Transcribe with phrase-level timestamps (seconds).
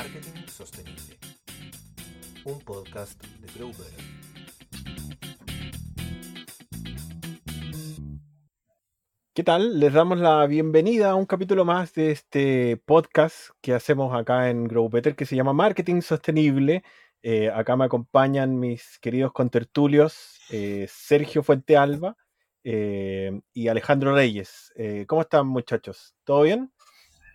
[0.00, 1.18] Marketing Sostenible,
[2.46, 4.04] un podcast de Grow Better.
[9.34, 9.78] ¿Qué tal?
[9.78, 14.64] Les damos la bienvenida a un capítulo más de este podcast que hacemos acá en
[14.64, 16.82] Grow Better que se llama Marketing Sostenible.
[17.22, 22.16] Eh, acá me acompañan mis queridos contertulios eh, Sergio Fuentealba
[22.64, 24.72] eh, y Alejandro Reyes.
[24.76, 26.14] Eh, ¿Cómo están muchachos?
[26.24, 26.72] ¿Todo bien?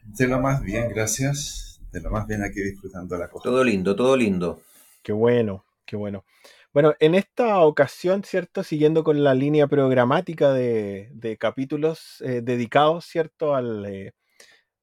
[0.04, 1.75] De lo más bien, gracias.
[1.96, 3.44] De lo más bien aquí disfrutando la cosa.
[3.44, 4.60] Todo lindo, todo lindo.
[5.02, 6.26] Qué bueno, qué bueno.
[6.74, 8.64] Bueno, en esta ocasión, ¿cierto?
[8.64, 13.56] Siguiendo con la línea programática de, de capítulos eh, dedicados, ¿cierto?
[13.56, 14.12] Al, eh,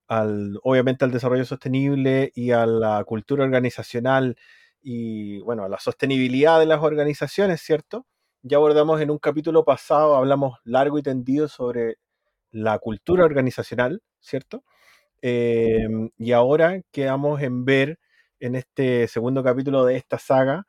[0.08, 4.38] al, obviamente al desarrollo sostenible y a la cultura organizacional
[4.80, 8.06] y, bueno, a la sostenibilidad de las organizaciones, ¿cierto?
[8.40, 11.98] Ya abordamos en un capítulo pasado, hablamos largo y tendido sobre
[12.50, 14.64] la cultura organizacional, ¿cierto?
[15.22, 15.86] Eh,
[16.18, 17.98] y ahora quedamos en ver
[18.40, 20.66] en este segundo capítulo de esta saga,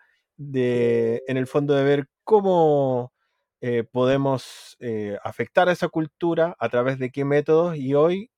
[1.28, 3.14] en el fondo de ver cómo
[3.62, 8.30] eh, podemos eh, afectar a esa cultura, a través de qué métodos, y hoy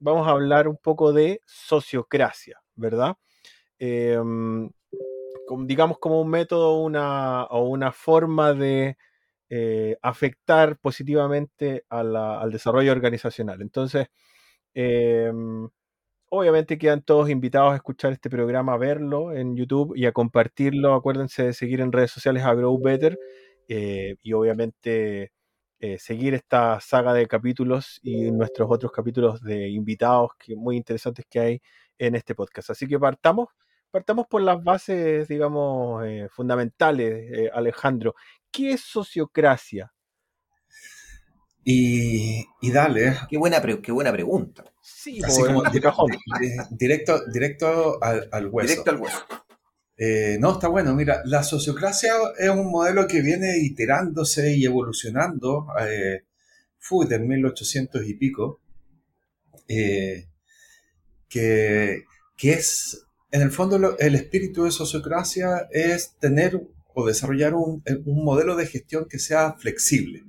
[0.00, 3.16] vamos a hablar un poco de sociocracia, ¿verdad?
[5.46, 6.70] Como- digamos como un método
[7.50, 8.96] o una forma de
[9.50, 13.60] eh, afectar positivamente al desarrollo organizacional.
[13.62, 14.08] Entonces,
[14.74, 15.68] em,
[16.34, 20.94] Obviamente quedan todos invitados a escuchar este programa, a verlo en YouTube y a compartirlo.
[20.94, 23.18] Acuérdense de seguir en redes sociales a Grow Better
[23.68, 25.30] eh, y obviamente
[25.78, 31.26] eh, seguir esta saga de capítulos y nuestros otros capítulos de invitados que, muy interesantes
[31.28, 31.62] que hay
[31.98, 32.70] en este podcast.
[32.70, 33.48] Así que partamos,
[33.90, 38.14] partamos por las bases, digamos, eh, fundamentales, Alejandro.
[38.50, 39.92] ¿Qué es sociocracia?
[41.64, 44.64] Y, y dale, Qué buena, pre- qué buena pregunta.
[44.82, 45.62] Sí, así po, como
[46.70, 48.68] directo, directo al, al hueso.
[48.68, 49.18] Directo al hueso.
[49.96, 50.94] Eh, no, está bueno.
[50.94, 56.24] Mira, la sociocracia es un modelo que viene iterándose y evolucionando eh,
[56.78, 58.60] fue del 1800 y pico,
[59.68, 60.26] eh,
[61.28, 62.04] que,
[62.36, 66.60] que es, en el fondo, lo- el espíritu de sociocracia es tener
[66.94, 70.24] o desarrollar un, un modelo de gestión que sea flexible.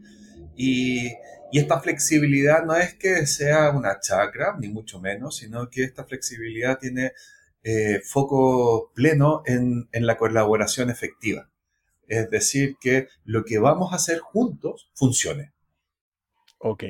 [0.55, 1.07] Y,
[1.51, 6.03] y esta flexibilidad no es que sea una chacra, ni mucho menos, sino que esta
[6.05, 7.11] flexibilidad tiene
[7.63, 11.49] eh, foco pleno en, en la colaboración efectiva.
[12.07, 15.53] Es decir, que lo que vamos a hacer juntos funcione.
[16.59, 16.83] Ok.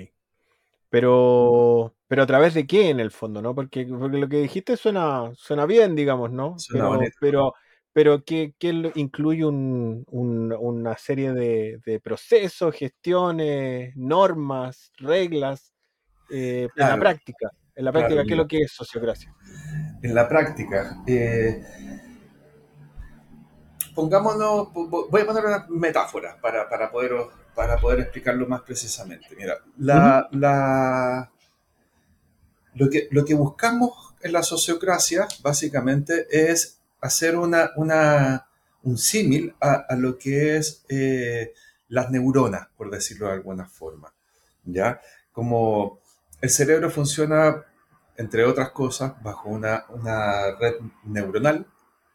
[0.89, 3.55] Pero, pero a través de qué en el fondo, ¿no?
[3.55, 6.59] Porque, porque lo que dijiste suena, suena bien, digamos, ¿no?
[6.59, 7.17] Suena pero, bonito.
[7.19, 7.53] pero,
[7.93, 15.73] pero ¿qué, qué lo- incluye un- un- una serie de, de procesos, gestiones, normas, reglas
[16.31, 17.49] eh, en la práctica?
[17.75, 19.33] En la claro, práctica, ¿qué es lo que es sociocracia?
[20.03, 21.63] En la práctica, eh,
[23.95, 27.11] pongámonos, po- po- voy a poner una metáfora para, para, poder,
[27.55, 29.27] para poder explicarlo más precisamente.
[29.37, 31.31] Mira, la, la-
[32.75, 38.47] lo, que, lo que buscamos en la sociocracia básicamente es hacer una, una,
[38.83, 41.53] un símil a, lo que es eh,
[41.89, 44.13] las neuronas, por decirlo de alguna forma.
[44.65, 44.99] ¿ya?
[45.31, 45.99] Como
[46.41, 47.63] el cerebro funciona,
[48.17, 51.65] entre otras cosas, bajo una, una red neuronal,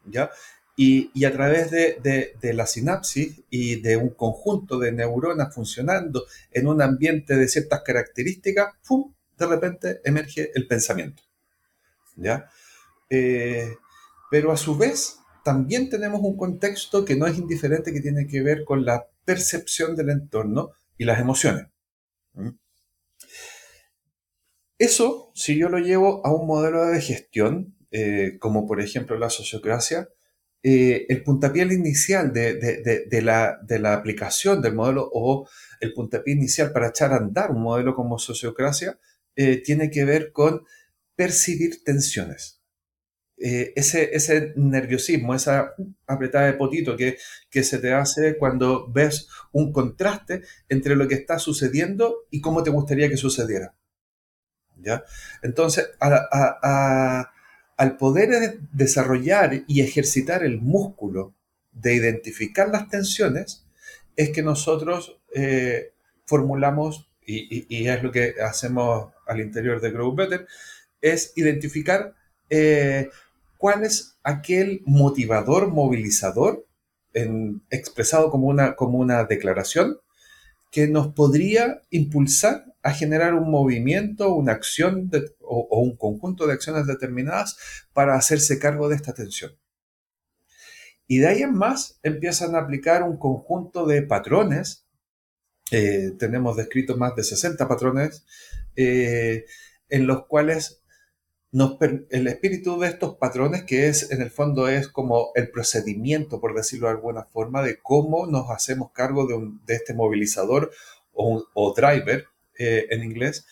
[0.04, 0.30] ¿ya?
[0.76, 1.98] Y, y a través de,
[2.40, 7.82] de- la sinapsis y de un conjunto de neuronas funcionando en un ambiente de ciertas
[7.82, 8.74] características,
[9.36, 11.22] de repente emerge el pensamiento.
[12.16, 12.48] ¿ya?
[13.10, 13.76] Eh,
[14.30, 18.42] pero a su vez, también tenemos un contexto que no es indiferente, que tiene que
[18.42, 21.66] ver con la percepción del entorno y las emociones.
[22.34, 22.50] ¿Mm?
[24.78, 29.30] Eso, si yo lo llevo a un modelo de gestión, eh, como por ejemplo la
[29.30, 30.08] sociocracia,
[30.62, 35.48] eh, el puntapié inicial de, la aplicación del modelo o
[35.80, 38.98] el puntapié inicial para echar a andar un modelo como sociocracia
[39.36, 40.64] eh, tiene que ver con
[41.14, 42.57] percibir tensiones.
[43.40, 45.72] Eh, ese, ese nerviosismo, esa
[46.06, 47.18] apretada de potito que,
[47.50, 52.62] que se te hace cuando ves un contraste entre lo que está sucediendo y cómo
[52.64, 53.74] te gustaría que sucediera.
[54.76, 55.04] ¿ya?
[55.42, 61.34] Entonces, al poder desarrollar y ejercitar el músculo
[61.72, 63.64] de identificar las tensiones,
[64.16, 65.92] es que nosotros eh,
[66.24, 70.46] formulamos, y, y- y es lo que hacemos al interior de Grow Better,
[71.00, 72.14] es identificar
[72.50, 73.10] eh,
[73.58, 76.66] cuál es aquel motivador, movilizador,
[77.70, 79.98] expresado como una, como una declaración,
[80.70, 85.10] que nos podría impulsar a generar un movimiento, una acción
[85.40, 87.58] o, o, un conjunto de acciones determinadas
[87.92, 89.52] para hacerse cargo de esta tensión.
[91.08, 94.86] Y de ahí en más empiezan a aplicar un conjunto de patrones.
[95.70, 98.24] Eh, tenemos descritos más de 60 patrones
[98.76, 99.46] eh,
[99.88, 100.77] en los cuales
[101.50, 101.76] nos,
[102.10, 106.54] el espíritu de estos patrones, que es en el fondo es como el procedimiento, por
[106.54, 109.36] decirlo de alguna forma, de cómo nos hacemos cargo de,
[109.66, 110.70] de este movilizador
[111.12, 112.26] o, o driver
[112.58, 113.46] eh, en inglés,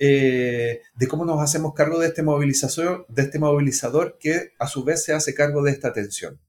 [0.00, 5.04] de cómo nos hacemos cargo de este movilizador, de este movilizador que a su vez
[5.04, 6.40] se hace cargo de esta tensión.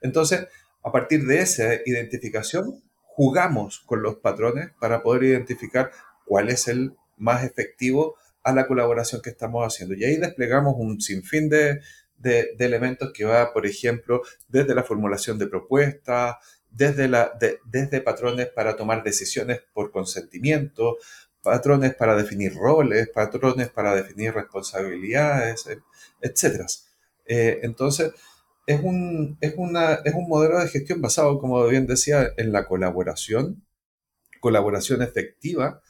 [0.00, 0.46] Entonces,
[0.82, 5.90] a partir de esa identificación, jugamos con los patrones para poder identificar
[6.24, 9.94] cuál es el más efectivo a la colaboración que estamos haciendo.
[9.94, 11.80] Y ahí desplegamos un sinfín de,
[12.58, 16.36] elementos que va, por ejemplo, desde la formulación de propuestas,
[16.70, 17.32] desde, la,
[17.64, 20.98] desde patrones para tomar decisiones por consentimiento,
[21.42, 25.66] patrones para definir roles, patrones para definir responsabilidades,
[26.20, 26.66] etc.
[27.26, 28.12] Eh, entonces,
[28.66, 32.66] es un, es, una, es un modelo de gestión basado, como bien decía, en la
[32.66, 33.64] colaboración,
[34.40, 35.80] colaboración efectiva,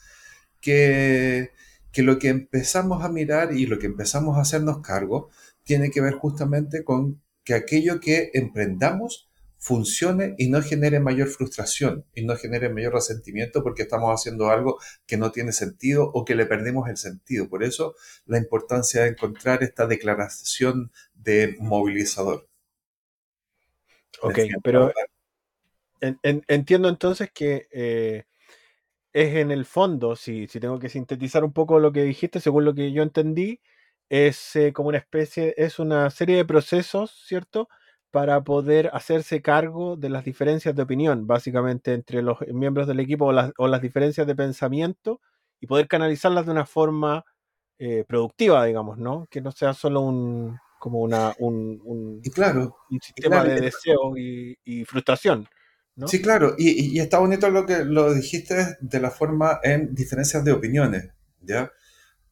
[0.61, 1.51] que,
[1.91, 5.29] que lo que empezamos a mirar y lo que empezamos a hacernos cargo
[5.63, 12.05] tiene que ver justamente con que aquello que emprendamos funcione y no genere mayor frustración
[12.15, 16.35] y no genere mayor resentimiento porque estamos haciendo algo que no tiene sentido o que
[16.35, 17.49] le perdimos el sentido.
[17.49, 17.95] Por eso
[18.25, 22.47] la importancia de encontrar esta declaración de movilizador.
[24.21, 24.93] Ok, pero
[26.01, 28.23] entiendo entonces que eh,
[29.23, 32.65] es en el fondo, si, si, tengo que sintetizar un poco lo que dijiste, según
[32.65, 33.59] lo que yo entendí,
[34.09, 37.69] es eh, como una especie, es una serie de procesos, ¿cierto?
[38.11, 43.25] Para poder hacerse cargo de las diferencias de opinión, básicamente entre los miembros del equipo
[43.27, 45.21] o las, o las diferencias de pensamiento
[45.59, 47.25] y poder canalizarlas de una forma
[47.77, 49.27] eh, productiva, digamos, ¿no?
[49.29, 54.85] Que no sea solo un, como una, un, y claro, un sistema de deseo y,
[54.85, 55.47] frustración.
[55.99, 56.07] ¿No?
[56.07, 60.43] Sí, claro, y, y, está bonito lo que lo dijiste de la forma en diferencias
[60.45, 61.09] de opiniones,
[61.41, 61.71] ¿ya?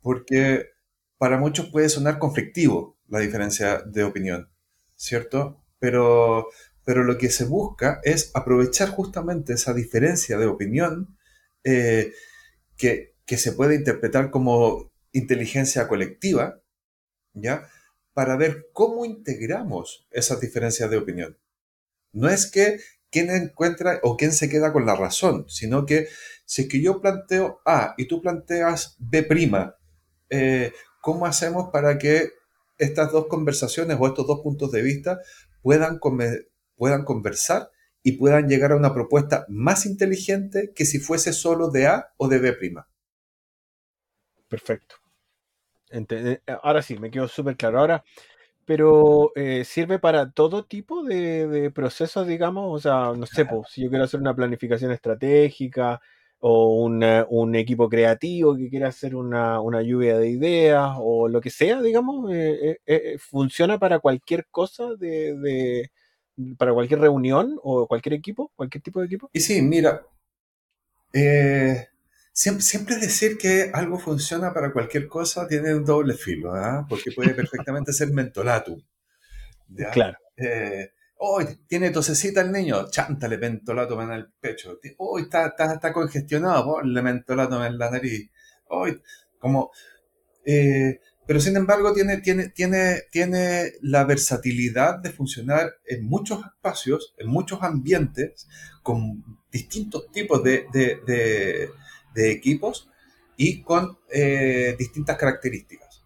[0.01, 0.69] Porque
[1.17, 4.49] para muchos puede sonar conflictivo la diferencia de opinión,
[4.95, 5.63] ¿cierto?
[5.79, 6.47] Pero,
[6.85, 11.17] pero lo que se busca es aprovechar justamente esa diferencia de opinión
[11.63, 12.13] eh,
[12.77, 16.61] que, que se puede interpretar como inteligencia colectiva,
[17.33, 17.67] ¿ya?
[18.17, 21.37] para ver cómo integramos esas diferencias de opinión.
[22.13, 22.79] No es que
[23.11, 26.07] quién encuentra o quién se queda con la razón, sino que
[26.45, 29.27] si es que yo planteo A y tú planteas B',
[30.29, 30.71] eh,
[31.01, 32.31] ¿cómo hacemos para que
[32.77, 35.19] estas dos conversaciones o estos dos puntos de vista
[35.61, 35.99] puedan,
[36.75, 37.71] puedan conversar
[38.03, 42.27] y puedan llegar a una propuesta más inteligente que si fuese solo de A o
[42.27, 42.55] de B'?
[44.47, 44.95] Perfecto.
[45.89, 47.79] Eh, ahora sí, me quedó súper claro.
[47.79, 48.03] Ahora,
[48.67, 52.75] pero eh, sirve para todo tipo de, procesos, digamos.
[52.75, 56.01] O sea, no sé, si yo quiero hacer una planificación estratégica
[56.39, 61.81] o un equipo creativo que quiera hacer una, lluvia de ideas o lo que sea,
[61.81, 65.89] digamos, eh, funciona para cualquier cosa de,
[66.57, 69.29] para cualquier reunión o cualquier equipo, cualquier tipo de equipo.
[69.31, 70.05] Y sí, mira,
[71.13, 71.87] eh,
[72.37, 76.85] Siempre, decir que algo funciona para cualquier cosa tiene un doble filo, ¿ah?
[76.87, 78.79] porque puede perfectamente ser mentolatum.
[79.91, 80.19] Claro.
[80.37, 84.79] Eh, hoy tiene tosecita el niño, chántale mentolatum en el pecho.
[84.99, 88.29] Hoy está, está, congestionado, ponle mentolatum en la nariz.
[88.67, 89.01] Hoy,
[89.39, 89.71] como.
[90.45, 97.15] Eh, pero sin embargo tiene, tiene, tiene, tiene la versatilidad de funcionar en muchos espacios,
[97.17, 98.47] en muchos ambientes,
[98.83, 101.71] con distintos tipos de de
[102.15, 102.89] equipos
[103.35, 106.03] y con eh, distintas características.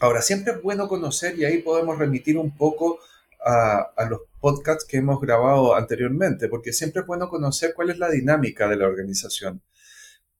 [0.00, 2.98] Ahora, siempre es bueno conocer y ahí podemos remitir un poco
[3.46, 8.10] a, los podcasts que hemos grabado anteriormente, porque siempre es bueno conocer cuál es la
[8.10, 9.62] dinámica de la organización,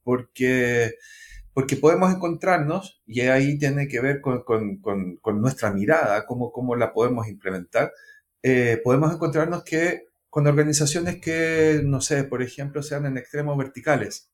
[0.02, 0.94] porque,
[1.54, 4.44] porque podemos encontrarnos, y ahí tiene que ver con,
[5.40, 7.92] nuestra mirada, cómo, cómo la podemos implementar,
[8.42, 14.30] eh, podemos encontrarnos que con organizaciones que, no sé, por ejemplo, sean en extremos verticales,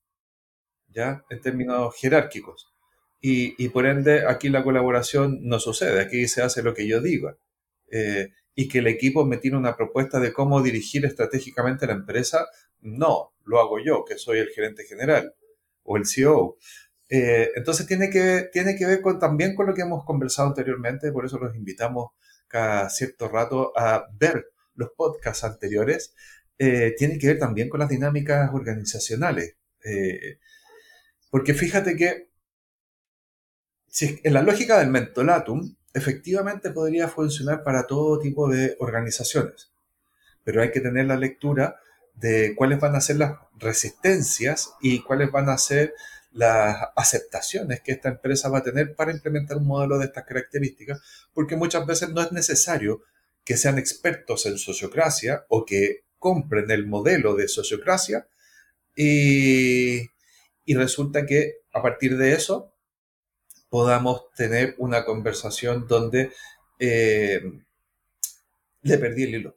[0.92, 1.24] ¿ya?
[1.30, 2.68] En términos jerárquicos.
[3.24, 7.36] Y, por ende, aquí la colaboración no sucede, aquí se hace lo que yo diga.
[7.90, 12.46] Eh, y que el equipo me tiene una propuesta de cómo dirigir estratégicamente la empresa,
[12.80, 15.34] no, lo hago yo, que soy el gerente general
[15.84, 16.56] o el CEO.
[17.08, 21.12] Eh, entonces tiene que, tiene que ver con, también con lo que hemos conversado anteriormente,
[21.12, 22.10] por eso los invitamos
[22.48, 26.12] cada cierto rato a ver los podcasts anteriores
[26.64, 29.56] eh, tiene que ver también con las dinámicas organizacionales.
[29.84, 30.38] Eh,
[31.32, 32.28] porque fíjate que
[33.88, 39.72] si en la lógica del mentolatum, efectivamente podría funcionar para todo tipo de organizaciones,
[40.44, 41.76] pero hay que tener la lectura
[42.14, 45.94] de cuáles van a ser las resistencias y cuáles van a ser
[46.32, 51.00] las aceptaciones que esta empresa va a tener para implementar un modelo de estas características,
[51.32, 53.04] porque muchas veces no es necesario
[53.42, 58.28] que sean expertos en sociocracia o que compren el modelo de sociocracia
[58.94, 60.11] y,
[60.66, 62.72] resulta que a partir de eso
[63.68, 66.30] podamos tener una conversación donde
[66.78, 67.40] eh,
[68.82, 69.56] le perdí el hilo.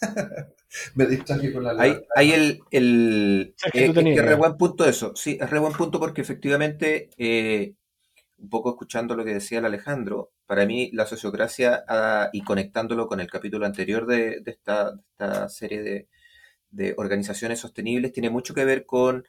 [0.94, 1.74] Me distraje con la...
[1.78, 2.60] Hay, hay el...
[2.70, 5.16] el es, re buen punto eso.
[5.16, 7.74] Sí, es re buen punto porque efectivamente, eh,
[8.36, 11.84] un poco escuchando lo que decía el Alejandro, para mí la sociocracia,
[12.32, 14.98] y conectándolo con el capítulo anterior de, esta,
[15.48, 16.08] serie
[16.70, 19.26] de, organizaciones sostenibles, tiene mucho que ver con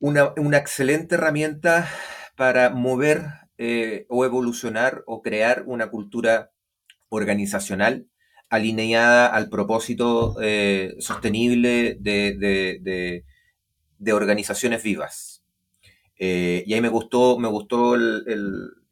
[0.00, 1.88] una, excelente herramienta
[2.36, 3.26] para mover
[3.58, 6.50] eh, o evolucionar o crear una cultura
[7.10, 8.06] organizacional
[8.48, 13.24] alineada al propósito eh, sostenible de,
[14.12, 15.44] organizaciones vivas.
[16.18, 18.24] Eh, y ahí me gustó, me gustó el,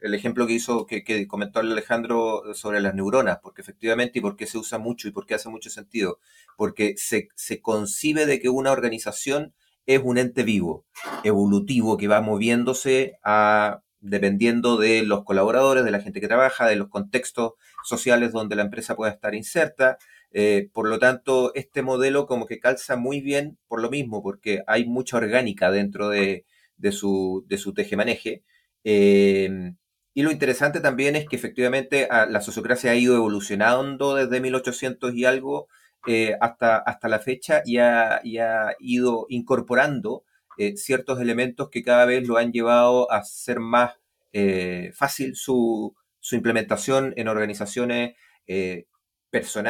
[0.00, 4.59] ejemplo que hizo, que, comentó Alejandro sobre las neuronas, porque efectivamente, y por qué se
[4.59, 6.21] usa mucho y por qué hace mucho sentido,
[6.57, 9.55] porque se, se concibe de que una organización
[9.88, 10.85] es un ente vivo,
[11.25, 16.76] evolutivo, que va moviéndose a dependiendo de los colaboradores, de la gente que trabaja, de
[16.76, 17.54] los contextos
[17.85, 19.97] sociales donde la empresa pueda estar inserta.
[20.30, 24.62] Eh, por lo tanto, este modelo como que calza muy bien por lo mismo, porque
[24.66, 26.45] hay mucha orgánica dentro de,
[26.92, 28.45] su, de su tejemaneje.
[28.85, 29.73] Eh,
[30.12, 35.14] y lo interesante también es que efectivamente ah, la sociocracia ha ido evolucionando desde 1800
[35.14, 35.68] y algo
[36.07, 40.25] eh, hasta, hasta la fecha y ha, ha ido incorporando
[40.59, 43.95] eh, ciertos elementos que cada vez lo han llevado a ser más
[44.33, 45.95] eh, fácil su,
[46.33, 48.17] implementación en organizaciones
[48.49, 48.87] eh,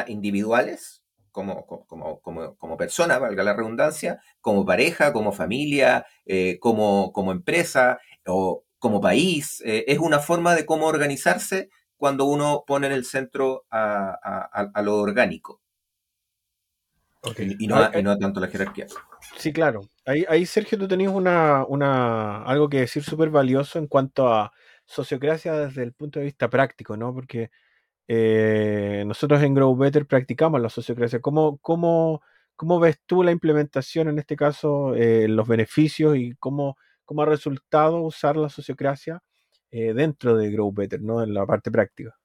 [0.07, 6.05] individuales, como, como, como, como, persona, valga la redundancia, como pareja, como familia,
[6.59, 9.61] como, como empresa o como país.
[9.65, 15.61] es una forma de cómo organizarse cuando uno pone en el centro a lo orgánico.
[17.59, 18.87] Y, no, no, tanto la jerarquía.
[19.37, 19.81] Sí, claro.
[20.05, 24.51] Ahí, ahí Sergio, tú tenías una, una, algo que decir súper valioso en cuanto a
[24.85, 27.13] sociocracia desde el punto de vista práctico, ¿no?
[27.13, 27.51] Porque
[28.07, 31.19] eh, nosotros en Grow Better practicamos la sociocracia.
[31.19, 32.21] ¿Cómo, cómo,
[32.55, 37.25] cómo ves tú la implementación, en este caso, eh, los beneficios y cómo, cómo ha
[37.25, 39.21] resultado usar la sociocracia
[39.71, 41.21] eh, dentro de Grow Better, ¿no?
[41.21, 42.17] En la parte práctica.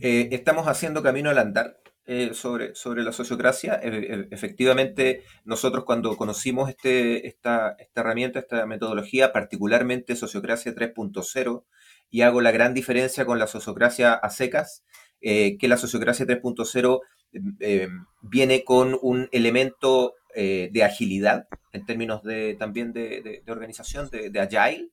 [0.00, 1.80] estamos haciendo camino al andar
[2.12, 3.78] eh, sobre, sobre la sociocracia.
[3.80, 11.64] E, e, efectivamente, nosotros cuando conocimos este, esta, esta herramienta, esta metodología, particularmente sociocracia 3.0,
[12.10, 14.82] y hago la gran diferencia con la sociocracia a secas,
[15.20, 16.98] eh, que la sociocracia 3.0
[17.60, 17.88] eh,
[18.22, 24.90] viene con un elemento de agilidad en términos de, también de, de organización, de, agile,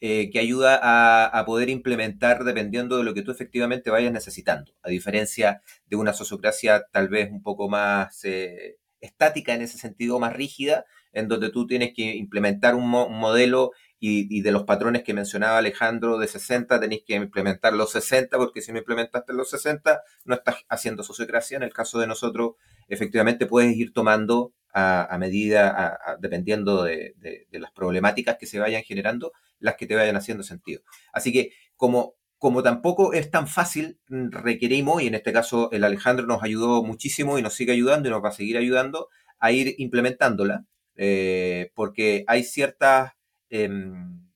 [0.00, 4.90] eh, que ayuda a, poder implementar dependiendo de lo que tú efectivamente vayas necesitando, a
[4.90, 10.34] diferencia de una sociocracia tal vez un poco más eh, estática en ese sentido, más
[10.34, 15.58] rígida, en donde tú tienes que implementar un, modelo y, de los patrones que mencionaba
[15.58, 20.34] Alejandro de 60, tenéis que implementar los 60, porque si no implementaste los 60, no
[20.34, 21.56] estás haciendo sociocracia.
[21.56, 22.52] En el caso de nosotros,
[22.88, 27.14] efectivamente puedes ir tomando a, medida, dependiendo de,
[27.52, 30.82] las problemáticas que se vayan generando, las que te vayan haciendo sentido.
[31.12, 35.84] Así que como, como tampoco es tan fácil, mm, requerimos, y en este caso el
[35.84, 39.08] Alejandro nos ayudó muchísimo y nos sigue ayudando y nos va a seguir ayudando
[39.40, 40.64] a ir implementándola,
[40.96, 43.12] eh, porque hay ciertas,
[43.50, 44.28] em,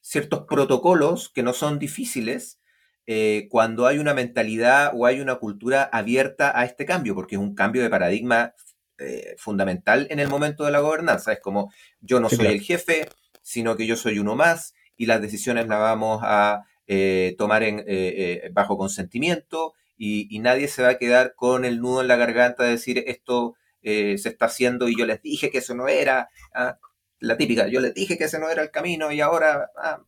[0.00, 2.60] ciertos protocolos que no son difíciles,
[3.06, 7.40] eh, cuando hay una mentalidad o hay una cultura abierta a este cambio, porque es
[7.40, 8.54] un cambio de paradigma
[8.98, 11.32] eh, fundamental en el momento de la gobernanza.
[11.32, 13.08] Es como yo no soy el jefe,
[13.42, 17.80] sino que yo soy uno más y las decisiones las vamos a eh, tomar en,
[17.80, 22.16] eh, eh, bajo consentimiento y, nadie se va a quedar con el nudo en la
[22.16, 26.28] garganta de decir esto se está haciendo y yo les dije que eso no era,
[26.52, 26.76] ah,
[27.20, 29.70] la típica, yo les dije que ese no era el camino y ahora...
[29.76, 30.02] Ah,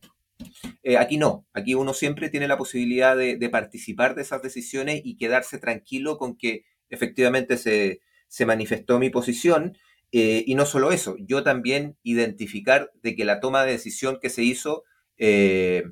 [0.97, 5.17] aquí no, aquí uno siempre tiene la posibilidad de, de, participar de esas decisiones y
[5.17, 9.77] quedarse tranquilo con que efectivamente se, se manifestó mi posición
[10.11, 14.29] eh, y no solo eso, yo también identificar de que la toma de decisión que
[14.29, 14.83] se hizo
[15.17, 15.83] eh,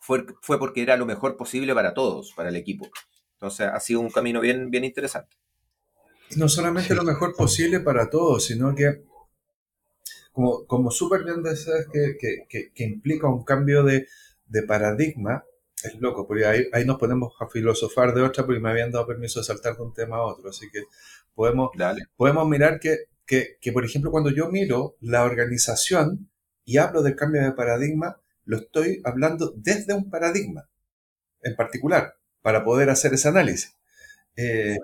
[0.00, 2.88] fue, fue, porque era lo mejor posible para todos, para el equipo.
[3.34, 5.36] Entonces ha sido un camino bien, bien interesante.
[6.36, 9.04] No solamente lo mejor posible para todos, sino que,
[10.32, 14.08] como, como súper bien decías, que, que, que, implica un cambio de,
[14.46, 15.44] de paradigma,
[15.82, 19.06] es loco, porque ahí, ahí, nos ponemos a filosofar de otra porque me habían dado
[19.06, 20.50] permiso de saltar de un tema a otro.
[20.50, 20.84] Así que
[21.34, 21.70] podemos,
[22.16, 26.30] podemos mirar que, que, que, por ejemplo, cuando yo miro la organización
[26.64, 30.68] y hablo del cambio de paradigma, lo estoy hablando desde un paradigma
[31.46, 33.76] en particular, para poder hacer ese análisis.
[34.36, 34.78] Eh,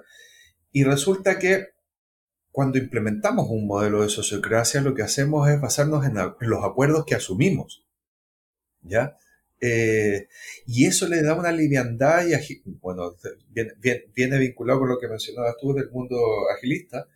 [0.71, 1.69] y resulta que
[2.51, 7.15] cuando implementamos un modelo de sociocracia, lo que hacemos es basarnos en, los acuerdos que
[7.15, 7.85] asumimos.
[8.83, 9.17] ¿Ya?
[9.65, 10.27] Eh,
[10.67, 13.15] y eso le da una liviandad y, bueno,
[13.49, 13.75] viene,
[14.13, 16.19] viene, vinculado con lo que mencionabas tú del mundo
[16.53, 17.07] agilista,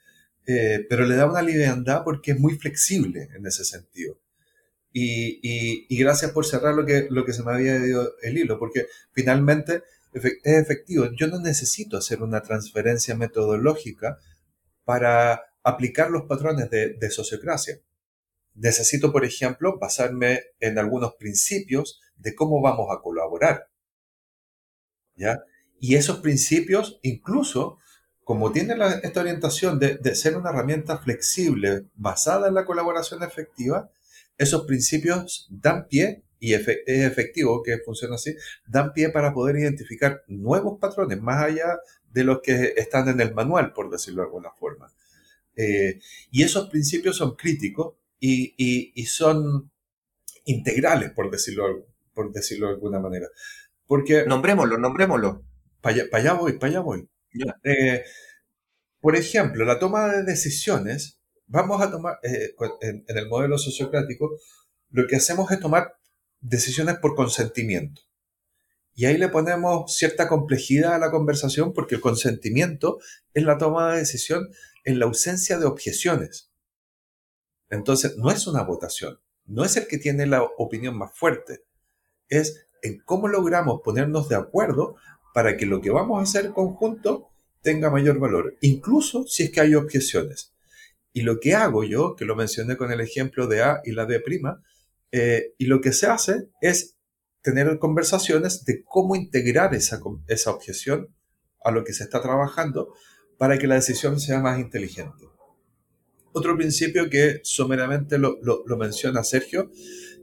[0.47, 4.17] eh, pero le da una liviandad porque es muy flexible en ese sentido.
[4.93, 8.61] Y, y, gracias por cerrar lo que, lo que se me había ido el hilo,
[8.61, 11.11] porque finalmente es efectivo.
[11.19, 14.19] Yo no necesito hacer una transferencia metodológica
[14.85, 17.81] para aplicar los patrones de, de sociocracia.
[18.55, 23.69] Necesito, por ejemplo, basarme en algunos principios de cómo vamos a colaborar.
[25.15, 25.41] ¿Ya?
[25.81, 27.79] Y esos principios, incluso,
[28.25, 33.91] como tienen esta orientación de, ser una herramienta flexible basada en la colaboración efectiva,
[34.39, 38.35] esos principios dan pie, y es efectivo que funciona así,
[38.67, 41.79] dan pie para poder identificar nuevos patrones más allá
[42.13, 44.93] de los que están en el manual, por decirlo de alguna forma.
[45.57, 49.71] Eh, y esos principios son críticos y, son
[50.45, 53.29] integrales, por decirlo, por decirlo de alguna manera.
[53.87, 55.45] Porque, nombrémoslo, nombrémoslo.
[55.81, 57.09] Para allá, voy, para allá voy.
[57.63, 58.03] Eh,
[59.01, 64.41] por ejemplo, la toma de decisiones, vamos a tomar, eh, en, en, el modelo sociocrático,
[64.91, 65.93] lo que hacemos es tomar
[66.41, 68.01] decisiones por consentimiento.
[68.95, 72.99] Y ahí le ponemos cierta complejidad a la conversación porque el consentimiento
[73.35, 74.49] es la toma de decisión
[74.85, 76.51] en la ausencia de objeciones.
[77.69, 81.67] Entonces, no es una votación, no es el que tiene la opinión más fuerte,
[82.29, 84.97] es en cómo logramos ponernos de acuerdo
[85.35, 87.29] para que lo que vamos a hacer conjunto
[87.63, 90.55] tenga mayor valor, incluso si es que hay objeciones.
[91.13, 94.07] Y lo que hago yo, que lo mencioné con el ejemplo de A y la
[94.07, 94.23] D',
[95.13, 96.97] eh, y lo que se hace es
[97.43, 101.15] tener conversaciones de cómo integrar esa, esa objeción
[101.65, 102.93] a lo que se está trabajando
[103.39, 105.27] para que la decisión sea más inteligente.
[106.33, 109.71] Otro principio que someramente lo, lo, menciona Sergio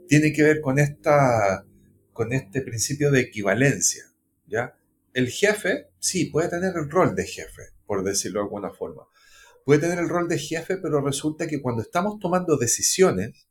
[0.07, 1.65] tiene que ver con, esta,
[2.13, 4.05] con este principio de equivalencia.
[4.47, 4.75] ¿ya?
[5.13, 9.03] El jefe, sí, puede tener el rol de jefe, por decirlo de alguna forma.
[9.65, 13.47] Puede tener el rol de jefe, pero resulta que cuando estamos tomando decisiones,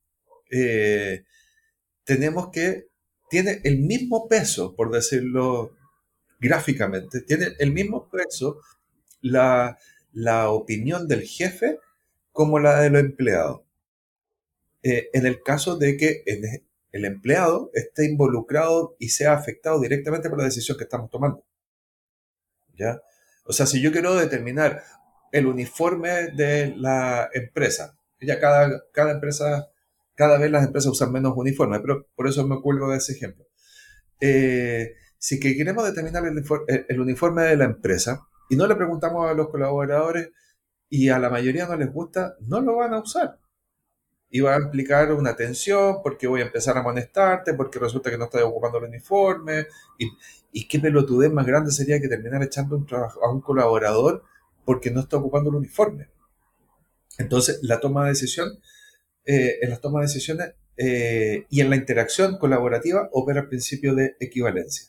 [0.50, 1.24] eh,
[2.04, 2.88] tenemos que,
[3.30, 5.74] tiene el mismo peso, por decirlo
[6.38, 8.60] gráficamente, tiene el mismo peso
[9.20, 9.78] la,
[10.12, 11.78] la opinión del jefe
[12.32, 13.64] como la del empleado.
[14.82, 16.24] Eh, en el caso de que
[16.92, 21.44] el empleado esté involucrado y sea afectado directamente por la decisión que estamos tomando.
[22.74, 23.00] ¿Ya?
[23.44, 24.82] O sea, si yo quiero determinar
[25.32, 29.70] el uniforme de la empresa, ya cada, cada empresa,
[30.14, 33.46] cada vez las empresas usan menos uniformes, pero por eso me cuelgo de ese ejemplo.
[34.20, 36.24] Eh, si que queremos determinar
[36.88, 40.30] el uniforme de la empresa, y no le preguntamos a los colaboradores
[40.90, 43.38] y a la mayoría no les gusta, no lo van a usar.
[44.32, 48.18] Y va a implicar una tensión porque voy a empezar a amonestarte, porque resulta que
[48.18, 49.66] no estás ocupando el uniforme.
[49.98, 50.08] Y,
[50.52, 54.24] y qué pelotudez más grande sería que terminar echando un a un colaborador
[54.64, 56.08] porque no está ocupando el uniforme.
[57.18, 58.58] Entonces, la toma de decisión,
[59.24, 63.94] eh, en las tomas de decisiones eh, y en la interacción colaborativa opera el principio
[63.94, 64.88] de equivalencia.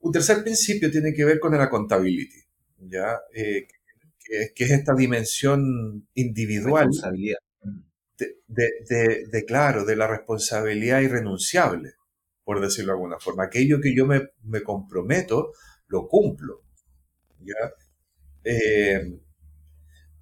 [0.00, 2.44] Un tercer principio tiene que ver con la accountability.
[2.78, 3.20] ¿ya?
[3.34, 3.66] Eh,
[4.54, 6.88] que, es esta dimensión individual
[8.18, 11.94] de, de, claro, de la responsabilidad irrenunciable,
[12.44, 13.44] por decirlo de alguna forma.
[13.44, 15.52] Aquello que yo me, me comprometo,
[15.88, 16.62] lo cumplo.
[17.40, 17.72] ¿ya?
[18.44, 19.18] Eh,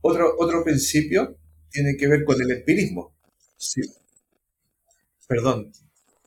[0.01, 1.37] otro, otro principio
[1.71, 3.15] tiene que ver con el empirismo.
[3.57, 3.83] Sí.
[5.27, 5.73] Perdón,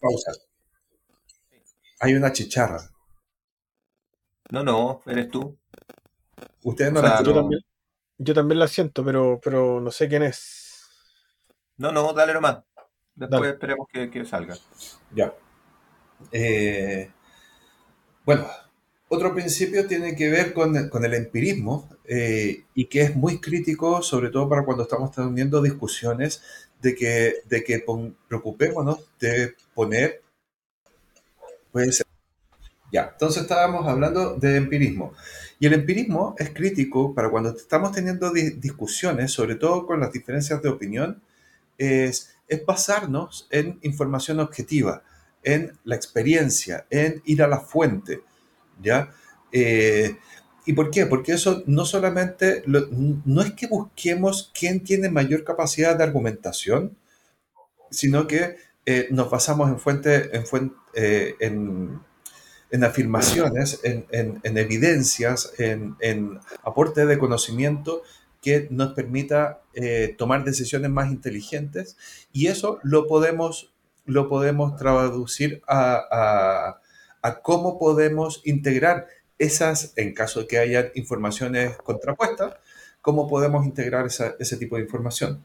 [0.01, 0.31] pausa.
[1.99, 2.91] Hay una chicharra.
[4.49, 5.57] No, no, eres tú.
[6.63, 7.21] Ustedes no la
[8.19, 10.66] yo, también, la siento, pero, pero no sé quién es.
[11.77, 12.59] No, no, dale nomás.
[13.15, 14.55] Después esperemos que, salga.
[15.13, 15.33] Ya.
[16.31, 17.09] Eh,
[18.25, 18.47] bueno,
[19.09, 24.29] otro principio tiene que ver con, el empirismo eh, y que es muy crítico, sobre
[24.29, 26.41] todo para cuando estamos teniendo discusiones
[26.81, 27.85] de que, de que
[28.27, 30.21] preocupémonos de poner.
[31.71, 32.05] Puede ser.
[32.91, 35.13] Ya, entonces estábamos hablando de empirismo.
[35.59, 40.61] Y el empirismo es crítico para cuando estamos teniendo discusiones, sobre todo con las diferencias
[40.61, 41.21] de opinión,
[41.77, 45.03] es, es basarnos en información objetiva,
[45.43, 48.21] en la experiencia, en ir a la fuente,
[48.81, 49.13] ¿ya?
[49.51, 50.17] Eh,
[50.65, 51.05] ¿Y por qué?
[51.05, 56.97] Porque eso no solamente, no es que busquemos quién tiene mayor capacidad de argumentación,
[57.89, 66.39] sino que eh, nos basamos en fuente, en, eh, en, afirmaciones, en, en evidencias, en,
[66.63, 68.03] aporte de conocimiento
[68.47, 69.61] que nos permita
[70.17, 71.97] tomar decisiones más inteligentes
[72.31, 73.73] y eso lo podemos
[74.05, 76.79] lo podemos traducir a,
[77.43, 79.07] cómo podemos integrar
[79.37, 82.53] esas, en caso de que haya informaciones contrapuestas,
[83.01, 85.43] cómo podemos integrar ese tipo de información.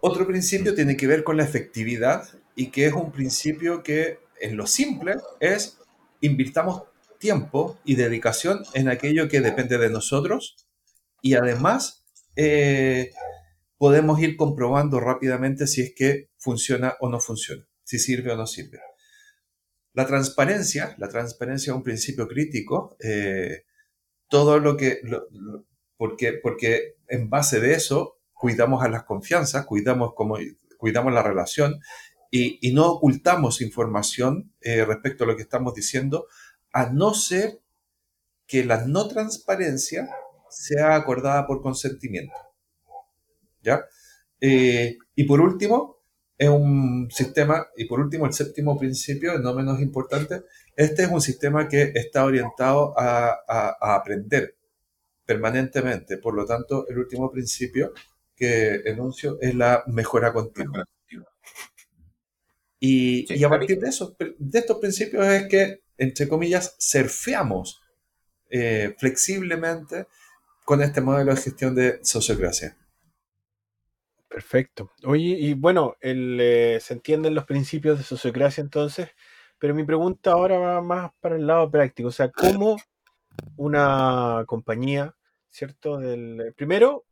[0.00, 4.56] Otro principio tiene que ver con la efectividad y que es un principio que en
[4.56, 5.78] lo simple es
[6.20, 6.82] invirtamos
[7.18, 10.67] tiempo y dedicación en aquello que depende de nosotros
[11.22, 12.04] y además
[12.36, 13.10] eh,
[13.76, 18.46] podemos ir comprobando rápidamente si es que funciona o no funciona, si sirve o no
[18.46, 18.80] sirve.
[19.92, 23.64] La transparencia, la transparencia es un principio crítico, eh,
[24.28, 25.00] todo lo que,
[25.96, 30.38] porque, porque en base de eso cuidamos a las confianzas, cuidamos, como,
[30.76, 31.80] cuidamos la relación
[32.30, 36.26] y, no ocultamos información eh, respecto a lo que estamos diciendo,
[36.72, 37.60] a no ser
[38.46, 40.08] que la no transparencia
[40.50, 42.34] sea acordada por consentimiento.
[43.62, 43.84] ¿Ya?
[44.40, 45.98] Eh, y por último,
[46.38, 50.42] es un sistema, y por último, el séptimo principio, no menos importante,
[50.76, 54.54] este es un sistema que está orientado a, aprender
[55.26, 56.18] permanentemente.
[56.18, 57.92] Por lo tanto, el último principio
[58.36, 60.84] que enuncio es la mejora continua.
[62.80, 63.90] Y, y a partir de,
[64.38, 67.80] de estos principios es que, entre comillas, surfeamos
[68.48, 70.06] eh, flexiblemente
[70.68, 72.76] con este modelo de gestión de sociocracia.
[74.28, 74.90] Perfecto.
[75.02, 79.08] Oye, y bueno, eh, se entienden los principios de sociocracia entonces,
[79.58, 82.10] pero mi pregunta ahora va más para el lado práctico.
[82.10, 82.76] O sea, ¿cómo
[83.56, 85.16] una compañía,
[85.48, 85.96] ¿cierto?
[85.96, 87.06] Del, eh, primero,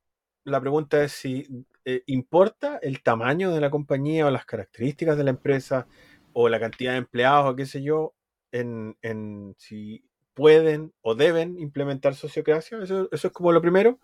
[0.45, 5.25] la pregunta es si eh, importa el tamaño de la compañía o las características de
[5.25, 5.87] la empresa
[6.35, 8.13] o la cantidad de empleados o qué sé yo,
[8.53, 10.05] en, en si
[10.37, 12.79] pueden o deben implementar sociocracia.
[12.83, 13.99] Eso, eso es como lo primero.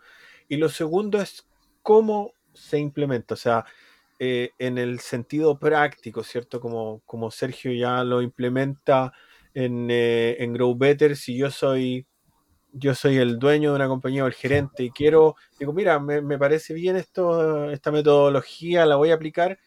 [0.49, 1.47] Y lo segundo es
[1.83, 3.35] cómo se implementa.
[3.35, 3.67] O sea,
[4.19, 6.59] eh, en el sentido práctico, ¿cierto?
[6.59, 9.13] Como, como Sergio ya lo implementa
[9.53, 12.07] en, eh, en Grow Better, si yo soy
[12.75, 16.39] yo soy el dueño de una compañía o el gerente y quiero, digo, mira, me,
[16.39, 19.59] parece bien esto, esta metodología, la voy a aplicar,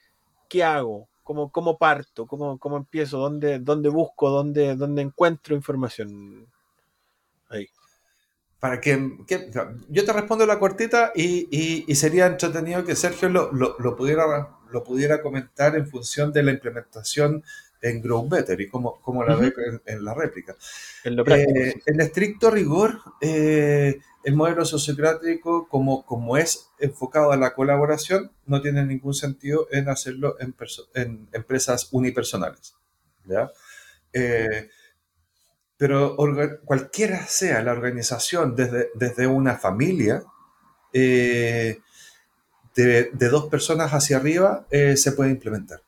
[0.50, 1.08] ¿qué hago?
[1.22, 2.26] ¿Cómo, cómo parto?
[2.26, 3.20] ¿Cómo, cómo empiezo?
[3.20, 4.32] ¿Dónde, ¿Dónde busco?
[4.32, 6.48] ¿Dónde, ¿Dónde encuentro información?
[7.50, 7.70] Ahí
[8.66, 9.12] para que,
[9.90, 15.22] yo te respondo la cortita y, sería entretenido que Sergio lo, lo, pudiera, lo pudiera
[15.22, 17.44] comentar en función de la implementación
[17.80, 19.54] en Grow Better y cómo, cómo la ve
[19.86, 20.56] en, la réplica.
[21.04, 27.54] En, eh, en estricto rigor, eh, el modelo sociocrático, como, como es enfocado a la
[27.54, 30.56] colaboración, no tiene ningún sentido en hacerlo en,
[30.96, 32.74] en empresas unipersonales.
[33.26, 33.52] ¿ya?
[34.12, 34.70] Eh,
[35.78, 36.16] pero
[36.64, 40.24] cualquiera sea la organización, desde, desde una familia,
[40.94, 41.80] eh,
[42.76, 45.82] de, dos personas hacia arriba, eh, se puede implementar.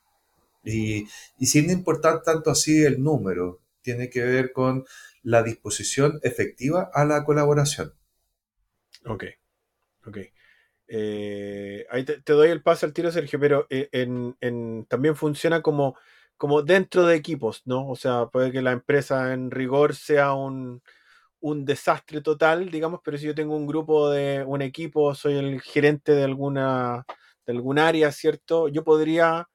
[0.63, 1.07] Y,
[1.39, 4.85] sin importar tanto así el número, tiene que ver con
[5.23, 7.93] la disposición efectiva a la colaboración.
[9.05, 9.23] Ok,
[10.05, 10.17] ok.
[10.89, 15.97] Eh, ahí te, doy el paso al tiro, Sergio, pero en, también funciona como
[16.37, 17.89] como dentro de equipos, ¿no?
[17.89, 20.81] O sea, puede que la empresa en rigor sea un,
[21.41, 26.13] desastre total, digamos, pero si yo tengo un grupo de un equipo, soy el gerente
[26.13, 27.05] de alguna
[27.45, 28.67] de algún área, ¿cierto?
[28.67, 29.47] Yo podría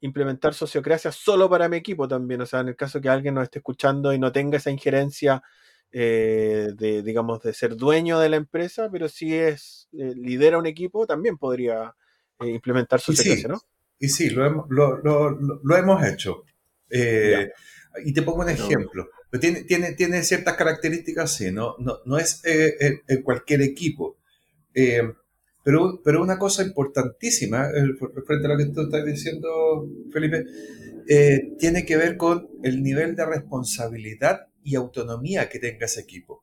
[0.00, 3.44] implementar sociocracia solo para mi equipo también, o sea, en el caso que alguien nos
[3.44, 5.42] esté escuchando y no tenga esa injerencia
[5.92, 10.66] eh, de, digamos, de ser dueño de la empresa, pero si es, eh, lidera un
[10.66, 11.94] equipo, también podría
[12.40, 13.60] eh, implementar sociocracia, ¿no?
[14.00, 15.30] Y sí, lo hemos, lo, lo,
[15.62, 16.44] lo hemos hecho.
[16.88, 17.50] Eh,
[18.02, 19.10] y te pongo un ejemplo.
[19.38, 24.16] tiene, tiene, tiene ciertas características, sí, no, no, no es eh, en, cualquier equipo.
[24.74, 25.02] Eh,
[25.62, 27.68] pero, pero una cosa importantísima,
[28.26, 30.46] frente a lo que tú estás diciendo, Felipe,
[31.58, 36.42] tiene que ver con el nivel de responsabilidad y autonomía que tenga ese equipo.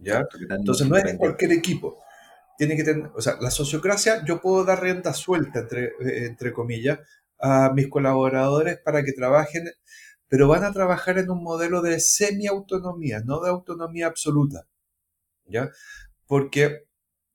[0.00, 0.26] ¿Ya?
[0.50, 2.02] Entonces no es en cualquier equipo
[2.60, 6.52] tiene que tener, o sea, la sociocracia, yo puedo dar renta suelta, entre, eh, entre
[6.52, 6.98] comillas,
[7.38, 9.64] a mis colaboradores para que trabajen
[10.28, 14.68] pero van a trabajar en un modelo de semi-autonomía, no de autonomía absoluta.
[15.46, 15.70] ¿Ya?
[16.26, 16.84] Porque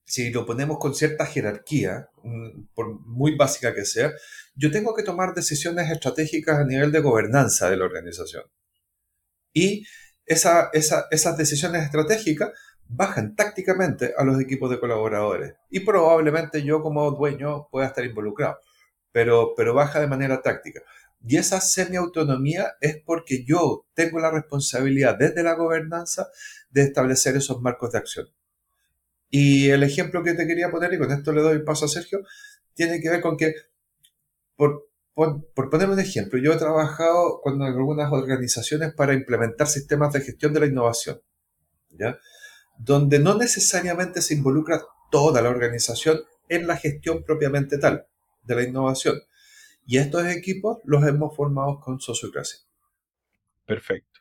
[0.06, 4.14] si lo ponemos con cierta jerarquía, mm, por muy básica que sea,
[4.54, 8.44] yo tengo que tomar decisiones estratégicas a nivel de gobernanza de la organización.
[9.54, 9.88] Y
[10.28, 12.52] esa, esas decisiones estratégicas
[12.88, 15.56] bajan tácticamente a los equipos de colaboradores.
[15.69, 18.60] Y probablemente yo como dueño pueda estar involucrado,
[19.12, 20.82] pero, pero baja de manera táctica.
[21.28, 26.28] Y esa semi-autonomía es porque yo tengo la responsabilidad desde la gobernanza
[26.69, 28.28] de establecer esos marcos de acción.
[29.30, 32.19] Y el ejemplo que te quería poner, y con esto le doy paso a Sergio,
[32.76, 33.54] tiene que ver con que,
[34.56, 40.21] por, por, poner un ejemplo, yo he trabajado con algunas organizaciones para implementar sistemas de
[40.21, 41.21] gestión de la innovación,
[41.89, 42.19] ¿ya?
[42.78, 48.06] Donde no necesariamente se involucra toda la organización en la gestión propiamente tal
[48.44, 49.22] de la innovación.
[49.86, 52.60] Y estos equipos los hemos formado con Sociocracia.
[53.66, 54.20] Perfecto.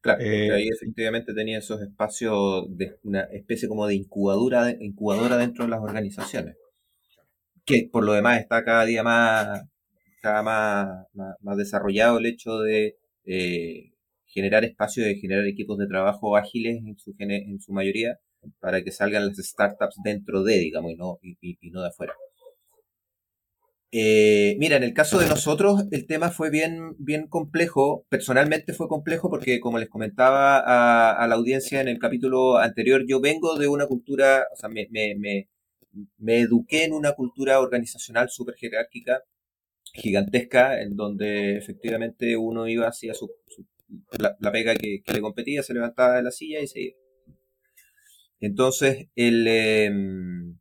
[0.00, 5.64] Claro, eh, ahí efectivamente tenía esos espacios de una especie como de incubadora, incubadora dentro
[5.64, 6.56] de las organizaciones,
[7.64, 9.62] que por lo demás está cada día más,
[10.20, 11.06] cada más,
[11.40, 13.93] más, desarrollado el hecho de eh,
[14.34, 18.18] generar espacios, de generar equipos de trabajo ágiles en su, en su mayoría,
[18.60, 22.14] para que salgan las startups dentro de, digamos, y no, y no de afuera.
[23.96, 28.04] Eh, mira, en el caso de nosotros, el tema fue bien, bien complejo.
[28.08, 33.20] Personalmente fue complejo porque, como les comentaba a, la audiencia en el capítulo anterior, yo
[33.20, 35.14] vengo de una cultura, o sea, me, me,
[36.18, 39.22] me, eduqué en una cultura organizacional súper jerárquica,
[39.92, 43.30] gigantesca, en donde efectivamente uno iba hacia su,
[44.18, 46.94] la, pega que, le competía, se levantaba de la silla y seguía.
[48.40, 50.58] Entonces, el, em,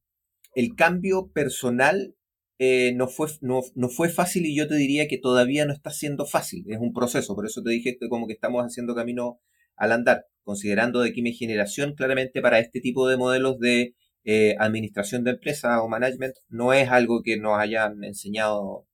[0.56, 2.16] el cambio personal
[2.60, 5.90] eh, no, fue, no, no, fue fácil y yo te diría que todavía no está
[5.92, 6.66] siendo fácil.
[6.70, 9.40] Es un proceso, por eso te dije que como que estamos haciendo camino
[9.76, 14.56] al andar, considerando de que mi generación claramente para este tipo de modelos de eh,
[14.60, 18.88] administración de empresas o management no es algo que nos hayan enseñado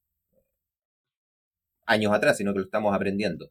[1.86, 3.49] años atrás, sino que lo estamos aprendiendo.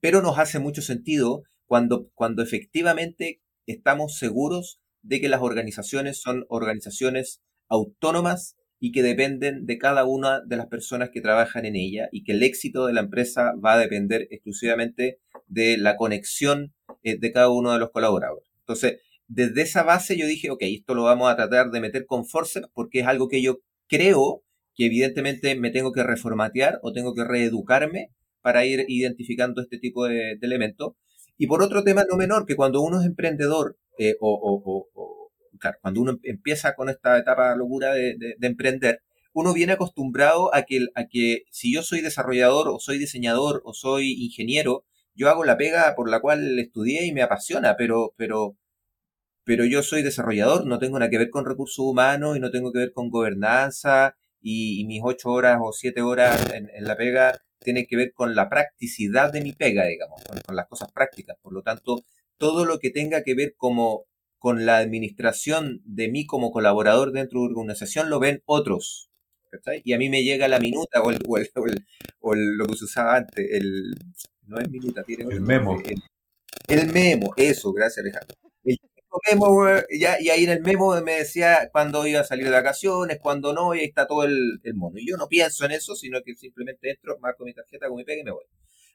[0.00, 6.44] Pero nos hace mucho sentido cuando, cuando efectivamente estamos seguros de que las organizaciones son
[6.48, 12.08] organizaciones autónomas y que dependen de cada una de las personas que trabajan en ella
[12.12, 17.18] y que el éxito de la empresa va a depender exclusivamente de la conexión eh,
[17.18, 18.48] de cada uno de los colaboradores.
[18.60, 22.24] Entonces, desde esa base yo dije, ok, esto lo vamos a tratar de meter con
[22.24, 23.58] forceps porque es algo que yo
[23.88, 24.42] creo
[24.74, 30.06] que evidentemente me tengo que reformatear o tengo que reeducarme para ir identificando este tipo
[30.06, 30.94] de, elementos.
[31.36, 34.90] Y por otro tema no menor, que cuando uno es emprendedor eh, o,
[35.80, 39.00] cuando uno empieza con esta etapa locura de, emprender,
[39.32, 44.84] uno viene acostumbrado a que, si yo soy desarrollador o soy diseñador o soy ingeniero,
[45.14, 48.56] yo hago la pega por la cual estudié y me apasiona, pero, pero,
[49.44, 52.72] pero yo soy desarrollador, no tengo nada que ver con recursos humanos y no tengo
[52.72, 57.84] que ver con gobernanza y, mis ocho horas o siete horas en, la pega tienen
[57.86, 61.36] que ver con la practicidad de mi pega, digamos, con las cosas prácticas.
[61.42, 62.02] Por lo tanto,
[62.38, 64.06] todo lo que tenga que ver como
[64.38, 69.10] con la administración de mí como colaborador dentro de una organización lo ven otros.
[69.84, 71.18] Y a mí me llega la minuta o, el,
[72.20, 73.94] o, lo que se usaba antes, el,
[74.46, 75.78] no es minuta, tiene el memo.
[76.68, 78.34] El, memo, eso, gracias Alejandro.
[78.64, 78.78] El
[79.30, 83.52] memo, y ahí en el memo me decía cuándo iba a salir de vacaciones, cuándo
[83.52, 84.98] no, y ahí está todo el, el mono.
[84.98, 88.04] Y yo no pienso en eso, sino que simplemente entro, marco mi tarjeta con mi
[88.04, 88.44] pega y me voy.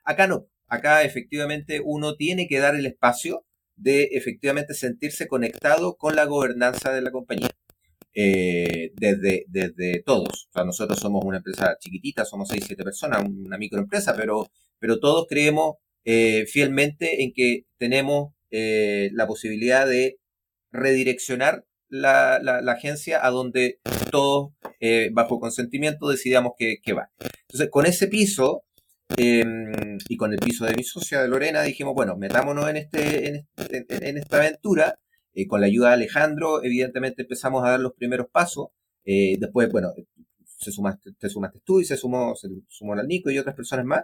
[0.03, 6.15] Acá no, acá efectivamente uno tiene que dar el espacio de efectivamente sentirse conectado con
[6.15, 7.49] la gobernanza de la compañía.
[8.15, 10.47] Eh, desde, desde todos.
[10.49, 14.99] O sea, nosotros somos una empresa chiquitita, somos 6, 7 personas, una microempresa, pero, pero
[14.99, 20.19] todos creemos eh, fielmente en que tenemos eh, la posibilidad de
[20.71, 23.79] redireccionar la, la, agencia a donde
[24.11, 24.53] todos,
[25.11, 27.11] bajo consentimiento, decidamos que, que va.
[27.47, 28.63] Entonces, con ese piso,
[29.17, 33.27] Em, y con el piso de mi socia, de Lorena, dijimos, bueno, metámonos en, este,
[33.27, 33.85] en, este,
[34.19, 34.99] esta aventura.
[35.35, 38.67] Eh, con la ayuda de Alejandro, evidentemente empezamos a dar los primeros pasos.
[39.05, 39.91] Eh, después, bueno,
[40.45, 43.85] se sumaste, te sumaste tú y se sumó, se sumó la Nico y otras personas
[43.85, 44.03] más.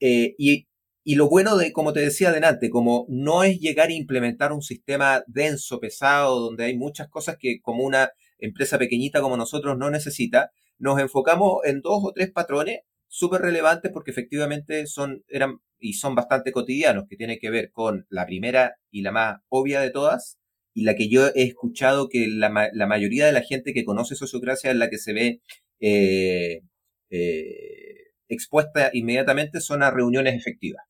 [0.00, 0.66] Eh, y,
[1.04, 4.62] y lo bueno de, como te decía adelante, como no es llegar a implementar un
[4.62, 9.90] sistema denso, pesado, donde hay muchas cosas que como una empresa pequeñita como nosotros no
[9.90, 15.94] necesita, nos enfocamos en dos o tres patrones súper relevantes porque efectivamente son, eran y
[15.94, 19.90] son bastante cotidianos, que tienen que ver con la primera y la más obvia de
[19.90, 20.38] todas,
[20.74, 24.14] y la que yo he escuchado que la, la mayoría de la gente que conoce
[24.14, 25.40] sociocracia es la que se ve
[25.80, 26.60] eh,
[27.10, 30.84] eh, expuesta inmediatamente son a reuniones efectivas.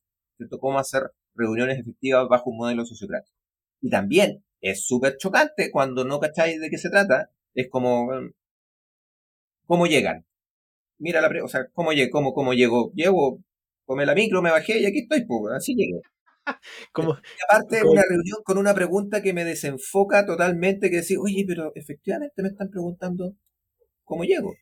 [0.49, 3.35] Cómo hacer reuniones efectivas bajo un modelo sociocrático.
[3.81, 8.09] Y también es súper chocante cuando no cacháis de qué se trata, es como,
[9.65, 10.25] ¿cómo llegan?
[10.97, 12.11] Mira la, o sea, ¿cómo, llego?
[12.11, 12.91] ¿Cómo, cómo llego?
[12.93, 13.39] Llego,
[13.85, 15.99] come la micro, me bajé y aquí estoy, pues, así llegué.
[16.93, 21.45] Como, y aparte, una reunión con una pregunta que me desenfoca totalmente, que decir, oye,
[21.47, 23.35] pero efectivamente me están preguntando
[24.03, 24.53] cómo llego.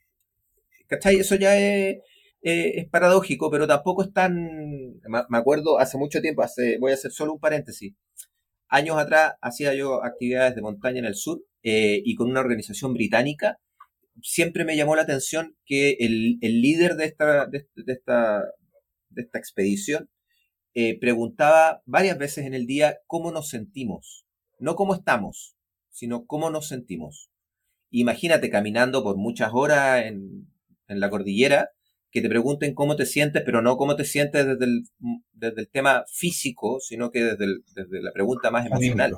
[0.88, 1.17] ¿Cachai?
[1.17, 1.98] Eso ya es,
[2.41, 4.99] es paradójico, pero tampoco es tan...
[5.30, 6.43] Me acuerdo hace mucho tiempo,
[6.80, 7.93] voy a hacer solo un paréntesis.
[8.67, 12.93] Años atrás hacía yo actividades de montaña en el sur eh, y con una organización
[12.93, 13.60] británica.
[14.23, 18.43] Siempre me llamó la atención que el, líder de esta, de, esta,
[19.10, 20.10] de esta expedición
[20.73, 24.25] eh, preguntaba varias veces en el día cómo nos sentimos.
[24.58, 25.56] No cómo estamos,
[25.89, 27.30] sino cómo nos sentimos.
[27.89, 30.47] Imagínate caminando por muchas horas en,
[30.88, 31.71] en la cordillera,
[32.12, 34.84] que te pregunten cómo te sientes, pero no cómo te sientes desde el,
[35.32, 39.15] desde el tema físico, sino que desde, desde la pregunta más emocional.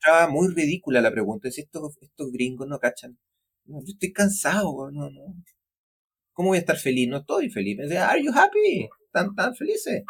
[0.00, 1.50] Estaba muy ridícula la pregunta.
[1.50, 3.18] Si estos, estos gringos no cachan.
[3.66, 5.34] yo estoy cansado, no, no.
[6.32, 7.08] ¿Cómo voy a estar feliz?
[7.08, 7.76] No estoy feliz.
[7.76, 8.88] Me decía, ¿Are you happy?
[9.04, 10.02] ¿Están tan felices?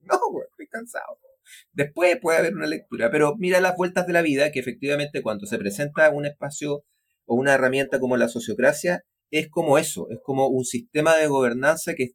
[0.00, 0.18] No,
[0.50, 1.20] estoy cansado.
[1.72, 5.46] Después puede haber una lectura, pero mira las vueltas de la vida, que efectivamente cuando
[5.46, 6.84] se presenta un espacio
[7.26, 11.94] o una herramienta como la sociocracia, es como eso, es como un sistema de gobernanza
[11.94, 12.10] que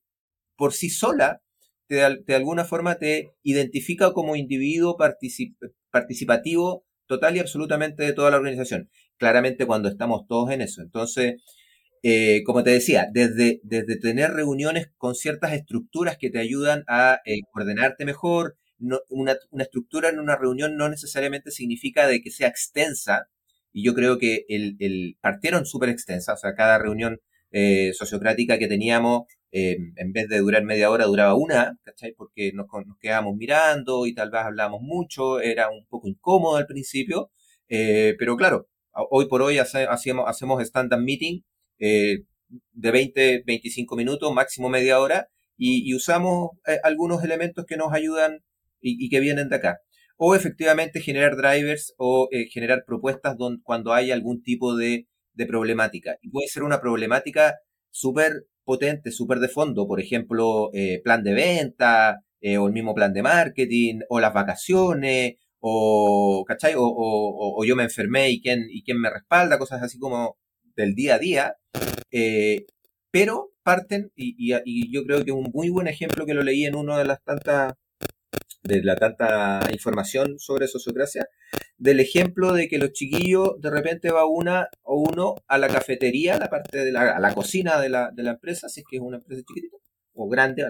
[0.56, 1.42] por sí sola
[1.88, 4.98] te, de alguna forma te identifica como individuo
[5.92, 8.90] participativo total y absolutamente de toda la organización.
[9.18, 10.82] Claramente cuando estamos todos en eso.
[10.82, 11.36] Entonces,
[12.04, 17.20] eh, como te decía, desde, desde tener reuniones con ciertas estructuras que te ayudan a
[17.26, 22.48] eh, ordenarte mejor, una, una, estructura en una reunión no necesariamente significa de que sea
[22.48, 23.28] extensa,
[23.74, 27.20] y yo creo que el, el partieron súper extensa, o sea, cada reunión
[27.52, 32.14] eh, sociocrática que teníamos, eh, en vez de durar media hora, duraba una, ¿cachai?
[32.14, 36.68] Porque nos, nos quedábamos mirando y tal vez hablábamos mucho, era un poco incómodo al
[36.68, 37.32] principio,
[37.70, 38.68] eh, pero claro,
[39.10, 41.42] hoy por hoy hacemos, hacemos stand-up meeting
[41.80, 42.20] eh,
[42.74, 47.94] de 20, 25 minutos, máximo media hora, y, y usamos eh, algunos elementos que nos
[47.94, 48.40] ayudan
[48.82, 49.80] y, y que vienen de acá
[50.18, 55.08] o efectivamente generar drivers o eh, generar propuestas cuando hay algún tipo de,
[55.48, 56.18] problemática.
[56.22, 57.56] Y puede ser una problemática
[57.90, 62.94] súper potente, súper de fondo, por ejemplo, eh, plan de venta, eh, o el mismo
[62.94, 66.74] plan de marketing, o las vacaciones, o, ¿cachai?
[66.78, 70.38] O, yo me enfermé y quién, y quién me respalda, cosas así como
[70.76, 71.56] del día a día.
[73.12, 76.76] pero parten, y, y, yo creo que un muy buen ejemplo que lo leí en
[76.76, 77.74] una de las tantas
[78.64, 81.28] de la tanta información sobre sociocracia,
[81.78, 86.36] del ejemplo de que los chiquillos de repente va una o uno a la cafetería,
[86.36, 88.86] a la parte de la, a la cocina de la, de la empresa, si es
[88.90, 89.78] que es una empresa chiquitita
[90.14, 90.64] o grande,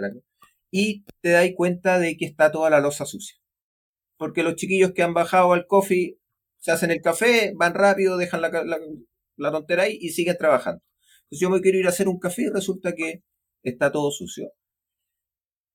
[0.71, 3.37] y te das cuenta de que está toda la losa sucia.
[4.17, 6.17] Porque los chiquillos que han bajado al coffee
[6.59, 8.77] se hacen el café, van rápido, dejan la, la,
[9.35, 10.81] la tontera ahí y siguen trabajando.
[11.23, 13.23] Entonces yo me quiero ir a hacer un café y resulta que
[13.63, 14.51] está todo sucio.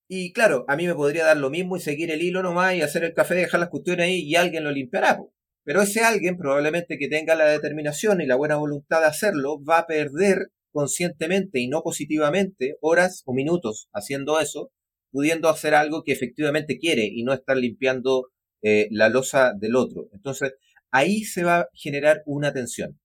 [0.08, 2.82] Y claro, a mí me podría dar lo mismo y seguir el hilo nomás y
[2.82, 5.18] hacer el café, dejar las cuestiones ahí y alguien lo limpiará.
[5.64, 9.78] Pero ese alguien, probablemente que tenga la determinación y la buena voluntad de hacerlo, va
[9.78, 14.70] a perder conscientemente y no positivamente horas o minutos haciendo eso,
[15.10, 18.28] pudiendo hacer algo que efectivamente quiere y no estar limpiando
[18.62, 20.08] eh, la losa del otro.
[20.12, 20.52] Entonces,
[20.92, 23.00] ahí se va a generar una tensión,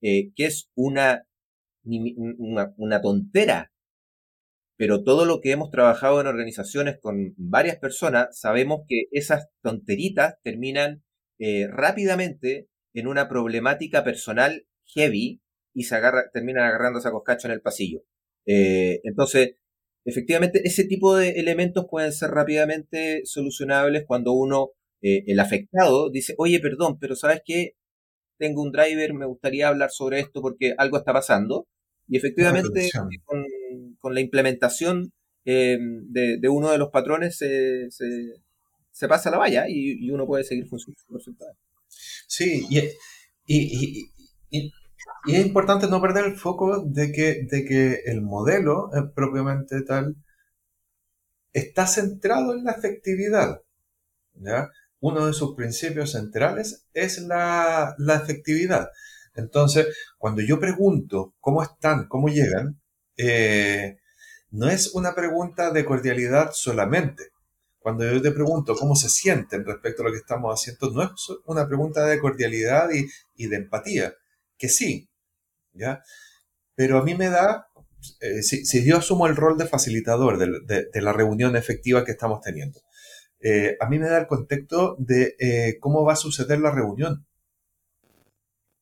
[0.00, 1.24] eh, que es una,
[1.82, 3.72] una, una tontera
[4.78, 10.36] pero todo lo que hemos trabajado en organizaciones con varias personas, sabemos que esas tonteritas
[10.44, 11.02] terminan
[11.40, 15.42] eh, rápidamente en una problemática personal heavy
[15.74, 18.04] y se agarra, terminan agarrándose a coscacho en el pasillo.
[18.46, 19.56] Eh, entonces,
[20.04, 24.70] efectivamente, ese tipo de elementos pueden ser rápidamente solucionables cuando uno,
[25.02, 27.72] eh, el afectado, dice, oye, perdón, pero ¿sabes qué?
[28.38, 31.66] Tengo un driver, me gustaría hablar sobre esto porque algo está pasando.
[32.06, 32.88] Y efectivamente,
[33.24, 33.44] con,
[34.00, 35.12] con la implementación
[35.44, 40.66] eh, de, uno de los patrones se, se, pasa la valla y, uno puede seguir
[40.66, 41.56] funcionando.
[42.26, 44.10] Sí, y,
[44.50, 44.72] y,
[45.26, 50.16] es importante no perder el foco de que, de que el modelo propiamente tal
[51.52, 53.62] está centrado en la efectividad.
[54.34, 54.70] ¿ya?
[55.00, 58.88] Uno de sus principios centrales es la, la efectividad.
[59.34, 59.86] Entonces,
[60.18, 62.80] cuando yo pregunto cómo están, cómo llegan,
[63.16, 63.97] eh,
[64.50, 67.24] no es una pregunta de cordialidad solamente.
[67.78, 71.10] Cuando yo te pregunto cómo se sienten respecto a lo que estamos haciendo, no es
[71.46, 72.88] una pregunta de cordialidad
[73.36, 74.14] y, de empatía,
[74.56, 75.08] que sí,
[75.72, 76.02] ¿ya?
[76.74, 77.68] Pero a mí me da,
[78.20, 82.80] eh, si, yo asumo el rol de facilitador de, la reunión efectiva que estamos teniendo,
[83.40, 87.26] eh, a mí me da el contexto de eh, cómo va a suceder la reunión.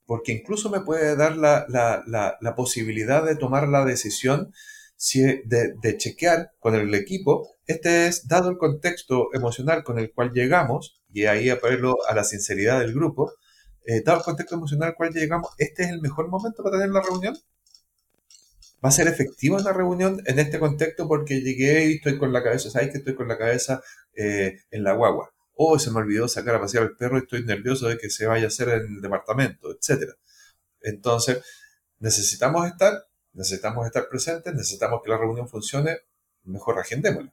[0.07, 4.53] Porque incluso me puede dar la, la, posibilidad de tomar la decisión
[4.97, 7.57] si, de, chequear con el equipo.
[7.67, 12.25] Este es, dado el contexto emocional con el cual llegamos, y ahí apelo a la
[12.25, 13.33] sinceridad del grupo,
[13.85, 16.91] eh, dado el contexto emocional al cual llegamos, ¿este es el mejor momento para tener
[16.91, 17.37] la reunión?
[18.85, 22.43] va a ser efectiva la reunión en este contexto porque llegué y estoy con la
[22.43, 23.83] cabeza, ¿sabes que estoy con la cabeza
[24.15, 25.33] eh, en la guagua?
[25.55, 28.27] O se me olvidó sacar a pasear al perro y estoy nervioso de que se
[28.27, 30.13] vaya a hacer en el departamento, etc.
[30.83, 31.43] Entonces,
[31.99, 32.93] necesitamos estar,
[33.37, 35.99] necesitamos estar presentes, necesitamos que la reunión funcione,
[36.45, 37.33] mejor agendémosla.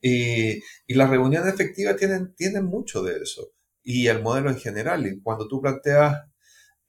[0.00, 3.52] Y, y las reuniones efectivas tienen, tienen mucho de eso.
[3.82, 6.24] Y el modelo en general, y cuando tú planteas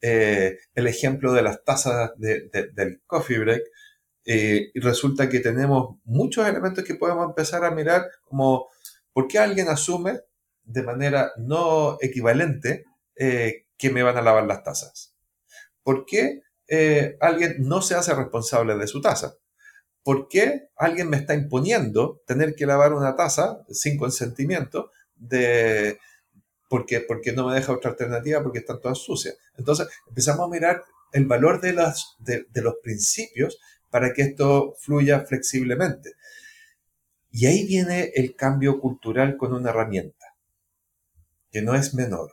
[0.02, 3.64] eh, el ejemplo de las tazas del coffee break,
[4.26, 8.68] eh, resulta que tenemos muchos elementos que podemos empezar a mirar como
[9.14, 10.22] por qué alguien asume
[10.64, 12.86] de manera no equivalente
[13.16, 15.16] eh, que me van a lavar las tazas.
[15.84, 16.41] ¿Por qué
[17.20, 19.36] alguien no se hace responsable de su taza?
[20.03, 25.97] ¿Por qué alguien me está imponiendo tener que lavar una taza sin consentimiento de,
[26.70, 29.38] porque, porque no me deja otra alternativa porque están todas sucias.
[29.57, 33.59] Entonces empezamos a mirar el valor de, las, de, los principios
[33.89, 36.13] para que esto fluya flexiblemente.
[37.32, 40.36] Y ahí viene el cambio cultural con una herramienta,
[41.51, 42.32] que no es menor,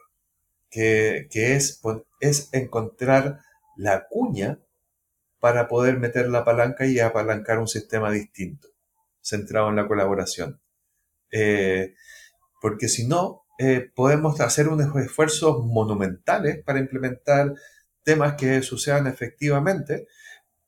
[0.70, 1.80] que, que es,
[2.20, 3.40] es encontrar
[3.82, 4.58] la cuña
[5.40, 8.68] para poder meter la palanca y apalancar un sistema distinto,
[9.20, 10.60] centrado en la colaboración.
[11.32, 11.94] Eh,
[12.60, 17.54] porque si no, eh, podemos hacer unos esfuerzos monumentales para implementar
[18.04, 20.06] temas que sucedan efectivamente,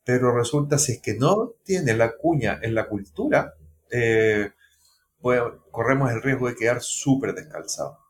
[0.04, 3.54] pero resulta si es que no tiene la cuña en la cultura,
[3.90, 4.50] eh,
[5.20, 5.40] pues,
[5.70, 8.03] corremos el riesgo de quedar súper descalzados.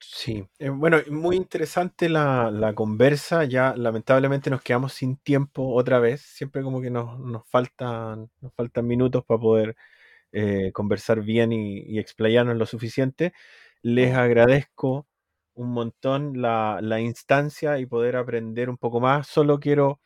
[0.00, 3.44] Sí, eh, bueno, muy interesante la, la, conversa.
[3.44, 6.20] Ya lamentablemente nos quedamos sin tiempo otra vez.
[6.22, 9.76] Siempre como que nos, nos, faltan, nos faltan minutos para poder
[10.72, 13.32] conversar bien y, y explayarnos lo suficiente.
[13.82, 15.06] Les agradezco
[15.58, 19.26] un montón la, instancia y poder aprender un poco más.
[19.28, 20.00] Solo quiero,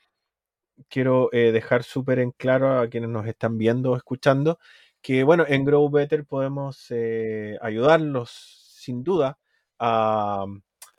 [0.89, 4.59] quiero eh, dejar súper en claro a quienes nos están viendo o escuchando
[5.03, 8.31] que, bueno, en Grow Better podemos eh, ayudarlos
[8.79, 9.39] sin duda
[9.83, 10.47] a,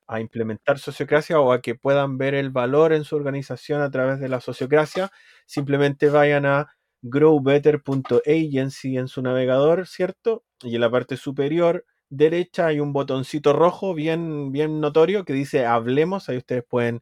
[0.08, 4.20] a, implementar sociocracia o a que puedan ver el valor en su organización a través
[4.20, 5.12] de la sociocracia.
[5.46, 6.68] Simplemente vayan a
[7.02, 10.44] growbetter.agency en su navegador, ¿cierto?
[10.62, 15.66] Y en la parte superior derecha hay un botoncito rojo bien, bien notorio que dice
[15.66, 16.30] hablemos.
[16.30, 17.02] Ahí ustedes pueden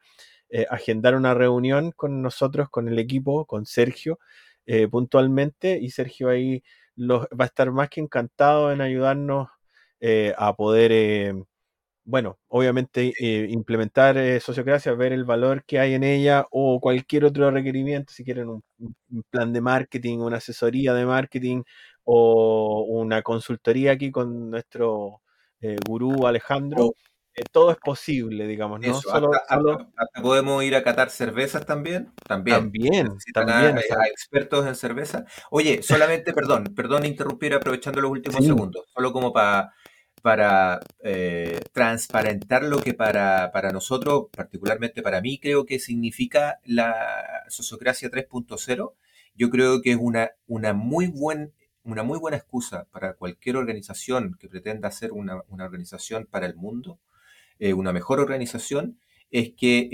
[0.50, 4.20] eh, agendar una reunión con nosotros, con el equipo, con Sergio
[4.66, 5.80] eh, puntualmente.
[5.82, 6.64] Y Sergio ahí
[7.00, 9.50] va a estar más que encantado en ayudarnos
[10.00, 11.36] eh, a poder,
[12.04, 13.14] bueno, obviamente
[13.50, 18.50] implementar sociocracia, ver el valor que hay en ella o cualquier otro requerimiento, si quieren
[18.50, 21.64] un, un plan de marketing, una asesoría de marketing
[22.04, 25.22] o una consultoría aquí con nuestro
[25.62, 26.88] eh, gurú Alejandro.
[26.88, 26.96] Oh.
[27.34, 29.00] Eh, todo es posible, digamos, ¿no?
[30.22, 32.12] podemos ir a catar cervezas también.
[32.28, 32.58] También.
[32.58, 35.24] También, también a, expertos en cerveza.
[35.50, 39.74] Oye, solamente, perdón, perdón interrumpir aprovechando los últimos segundos, solo como para
[40.22, 47.44] para eh, transparentar lo que para, para, nosotros, particularmente para mí, creo que significa la
[47.50, 48.94] sociocracia 3.0.
[49.36, 51.54] Yo creo que es una, una muy buen
[51.84, 57.00] una muy buena excusa para cualquier organización que pretenda ser una, organización para el mundo,
[57.60, 59.00] eh, una mejor organización,
[59.32, 59.90] es que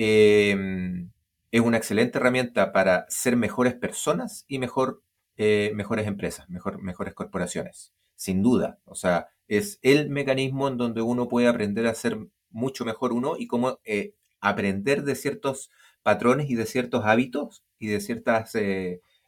[0.52, 1.12] em,
[1.52, 5.02] es una excelente herramienta para ser mejores personas y mejor,
[5.38, 8.80] eh, mejores empresas, mejor, mejores corporaciones, sin duda.
[8.86, 12.18] O sea, es el mecanismo en donde uno puede aprender a ser
[12.50, 15.70] mucho mejor uno y cómo eh, aprender de ciertos
[16.04, 18.52] patrones y de ciertos hábitos y de ciertas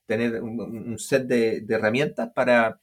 [0.09, 2.81] tener un, set de, herramientas para,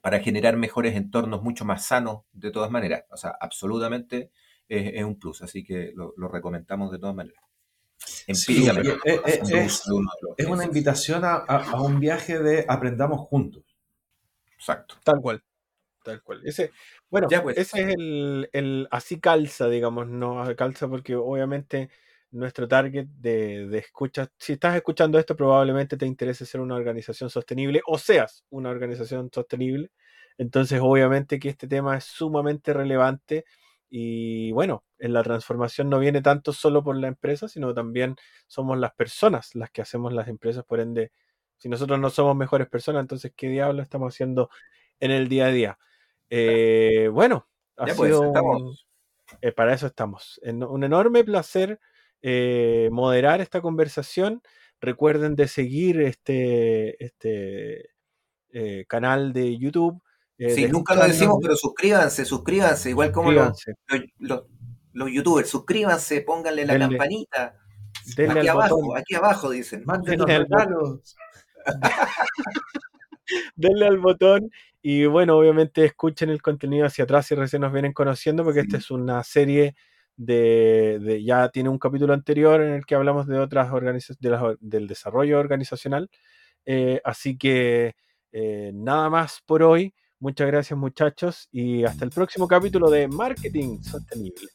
[0.00, 3.04] para generar mejores entornos mucho más sanos de todas maneras.
[3.10, 4.30] O sea, absolutamente
[4.68, 7.42] es, un plus, así que lo, recomendamos de todas maneras.
[8.26, 9.86] Eh, eh, es,
[10.46, 13.64] una invitación a, un viaje de aprendamos juntos.
[14.56, 14.96] Exacto.
[15.04, 15.42] Tal cual.
[16.02, 16.40] Tal cual.
[16.44, 16.72] Ese,
[17.10, 17.56] bueno, pues.
[17.56, 21.90] ese es el, el, así calza, digamos, no calza porque obviamente
[22.30, 24.28] nuestro target de, de, escucha.
[24.38, 29.30] Si estás escuchando esto, probablemente te interese ser una organización sostenible o seas una organización
[29.32, 29.90] sostenible.
[30.38, 33.44] Entonces, obviamente que este tema es sumamente relevante
[33.90, 38.78] y bueno, en la transformación no viene tanto solo por la empresa, sino también somos
[38.78, 40.64] las personas las que hacemos las empresas.
[40.64, 41.12] Por ende,
[41.58, 44.48] si nosotros no somos mejores personas, entonces, ¿qué diablo estamos haciendo
[45.02, 45.78] en el día a día.
[46.34, 48.74] Eh, bueno, ha Ya, pues, un-
[49.42, 50.40] eh, para eso estamos.
[50.42, 51.78] En- un enorme placer
[52.22, 54.40] eh, moderar esta conversación.
[54.80, 57.90] Recuerden de seguir este, este
[58.88, 60.00] canal de YouTube.
[60.38, 63.62] Sí, nunca lo decimos, pero suscríbanse, suscríbanse, igual como los,
[65.12, 67.56] youtubers, suscríbanse, pónganle la Denle- campanita.
[68.16, 69.82] denle aquí abajo, botón, aquí abajo dicen.
[69.86, 71.16] Mándenos regalos.
[73.56, 74.50] denle al botón
[74.82, 78.76] y bueno, obviamente escuchen el contenido hacia atrás si recién nos vienen conociendo, porque esta
[78.78, 79.74] es una serie
[80.16, 84.56] de, de- ya tiene un capítulo anterior en el que hablamos de otras organizaciones de
[84.60, 86.10] del desarrollo organizacional.
[86.66, 87.94] Eh, así que
[88.32, 89.94] eh, nada más por hoy.
[90.20, 94.48] Muchas gracias muchachos y hasta el próximo capítulo de Marketing Sostenible.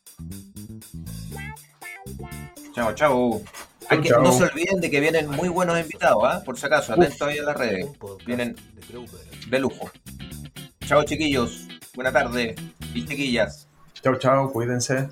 [2.73, 3.41] Chao, chao.
[3.89, 6.41] Hay que- no se olviden de que vienen muy buenos invitados, ¿ah?
[6.43, 7.87] por si acaso, atentos ahí a las redes,
[8.25, 8.55] Vienen-
[9.49, 9.89] de lujo.
[10.85, 12.55] Chao chiquillos, buena tarde
[12.93, 13.67] y chiquillas.
[14.01, 15.09] Chao, chao, cuídense.